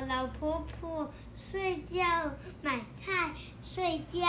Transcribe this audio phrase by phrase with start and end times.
[0.00, 2.04] 的老婆婆睡觉
[2.60, 3.30] 买菜，
[3.64, 4.20] 睡觉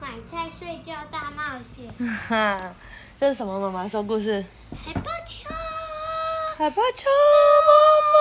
[0.00, 1.88] 买菜，睡觉大冒险。
[2.28, 2.72] 哈，
[3.18, 3.58] 这是什么？
[3.58, 4.44] 妈妈说故事。
[4.84, 5.50] 海豹球。
[6.56, 7.08] 海豹球，
[7.66, 7.72] 妈
[8.14, 8.16] 妈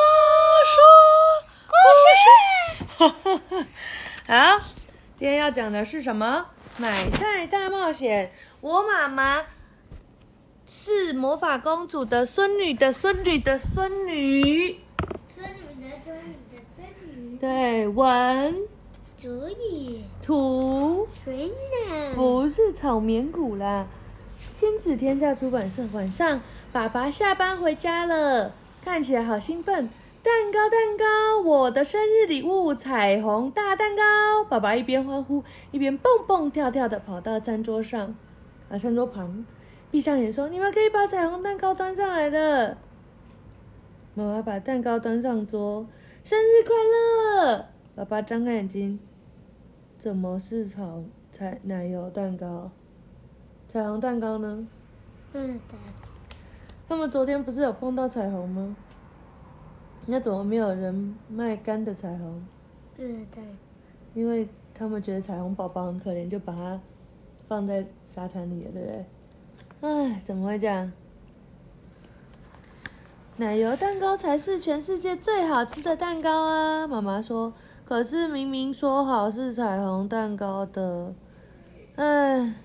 [0.74, 0.78] 说
[1.68, 1.76] 故
[3.60, 3.68] 事。
[4.28, 4.66] 好，
[5.16, 6.48] 今天要讲的是什么？
[6.78, 8.32] 买菜大冒险。
[8.62, 9.44] 我妈妈
[10.68, 14.80] 是魔法公主的孙女的孙女的孙女。
[15.36, 15.48] 孙
[15.80, 16.36] 女的孙女。
[17.40, 18.56] 对，文。
[20.22, 21.08] 图。
[22.16, 23.88] 不是草棉谷啦。
[24.54, 25.84] 亲子天下出版社。
[25.94, 28.54] 晚上，爸爸下班回家了，
[28.84, 29.90] 看起来好兴奋。
[30.24, 34.44] 蛋糕，蛋糕，我的生日礼物——彩虹大蛋糕！
[34.44, 38.14] 爸爸一边欢呼，一边蹦蹦跳跳的跑到餐桌上，
[38.70, 39.46] 啊，餐桌旁，
[39.90, 42.78] 闭上眼说：“你们可以把彩虹蛋糕端上来了。”
[44.16, 45.86] 妈妈把蛋糕端上桌，
[46.28, 47.66] 生日快乐！
[47.96, 49.00] 爸爸张开眼睛，
[49.98, 51.02] 怎么是草
[51.32, 52.70] 彩奶油蛋糕？
[53.70, 54.68] 彩虹蛋糕呢？
[55.32, 55.76] 嗯的。
[56.90, 58.76] 他们昨天不是有碰到彩虹吗？
[60.06, 62.46] 那怎么没有人卖干的彩虹？
[62.98, 63.42] 对的。
[64.14, 66.78] 因为他们觉得彩虹宝宝很可怜，就把它
[67.48, 69.06] 放在沙滩里了，对不对？
[69.80, 70.92] 唉，怎么会这样？
[73.40, 76.88] 奶油蛋糕才是全世界最好吃的蛋糕啊！
[76.88, 77.54] 妈妈说。
[77.86, 81.14] 可是明明说好是彩虹蛋糕的，
[81.96, 82.56] 唉。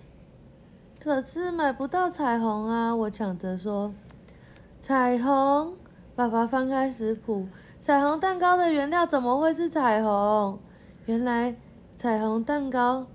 [0.99, 2.97] 可是买不到彩虹啊！
[2.97, 3.93] 我抢着说
[4.81, 5.75] ：“彩虹。”
[6.17, 7.47] 爸爸翻开食谱，
[7.79, 10.59] 彩虹蛋糕的原料怎么会是彩虹？
[11.05, 11.55] 原来
[11.95, 13.07] 彩虹蛋糕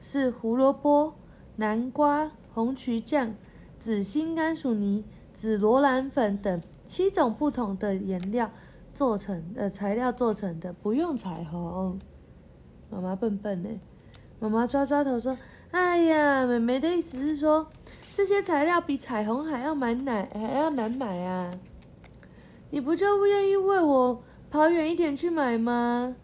[0.00, 1.14] 是胡萝卜、
[1.56, 3.34] 南瓜、红曲酱、
[3.78, 6.60] 紫心甘薯泥、紫罗兰粉等
[6.90, 8.50] 七种不同的颜料
[8.92, 12.00] 做成的材料做成的，不用彩虹。
[12.90, 13.68] 妈妈笨笨呢，
[14.40, 15.38] 妈妈抓抓头说。
[15.70, 17.68] 哎呀，妹妹的意思是说，
[18.12, 21.52] 这些材料比彩虹还要买奶，还要难买啊！
[22.70, 24.20] 你不就不愿意为我
[24.50, 26.16] 跑远一点去买吗？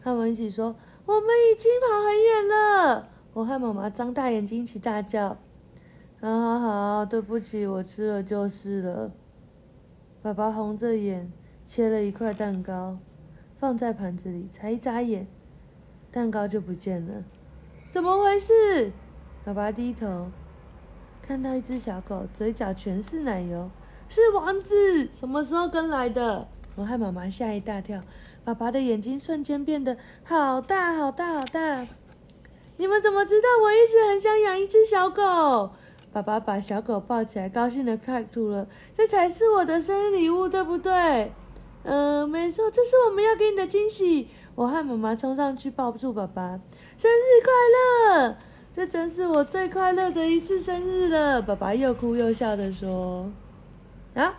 [0.00, 5.36] 他们一起说：“我们已经跑很远了。”我和妈妈张大眼睛一起大叫
[6.22, 9.10] ：“好好好，对不起，我吃了就是了。”
[10.22, 11.32] 爸爸红着眼
[11.66, 12.96] 切了一块蛋糕，
[13.58, 15.26] 放在盘子里，才一眨眼，
[16.12, 17.24] 蛋糕就不见了。
[17.90, 18.92] 怎么回事？
[19.44, 20.30] 爸爸低头，
[21.20, 23.68] 看到一只小狗，嘴角全是奶油，
[24.08, 25.08] 是王子。
[25.18, 26.46] 什么时候跟来的？
[26.76, 28.00] 我和妈妈吓一大跳。
[28.44, 31.84] 爸爸的眼睛瞬间变得好大好大好大。
[32.76, 35.72] 你们怎么知道我一直很想养一只小狗？
[36.12, 41.32] 爸爸把小狗抱起来，高兴的看哭了，这才是我的生日礼物，对不对？
[41.84, 44.28] 嗯、呃，没错，这是我们要给你的惊喜。
[44.54, 46.60] 我和妈妈冲上去抱住爸爸，
[46.98, 48.36] 生日快乐！
[48.74, 51.42] 这真是我最快乐的一次生日了。
[51.42, 53.30] 爸爸又哭又笑的说
[54.14, 54.34] ：“啊，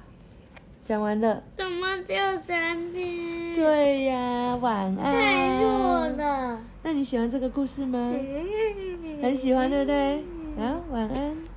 [0.83, 3.55] 讲完了。”怎么只有三篇？
[3.55, 4.97] 对呀，晚安。
[4.97, 6.59] 太弱了。
[6.83, 8.13] 那你喜欢这个故事吗？
[9.21, 10.23] 很喜欢，对不对？
[10.59, 11.52] 啊，晚安。